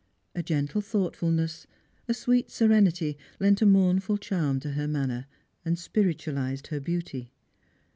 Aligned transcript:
A 0.33 0.41
gentle 0.41 0.81
thoughtfulness, 0.81 1.67
a 2.07 2.15
sweet 2.15 2.49
serenity, 2.49 3.19
lent 3.39 3.61
a 3.61 3.67
mournful 3.67 4.17
charm 4.17 4.59
to 4.61 4.71
her 4.71 4.87
manner, 4.87 5.27
and 5.63 5.77
spiritualised 5.77 6.65
her 6.69 6.79
beauty. 6.79 7.29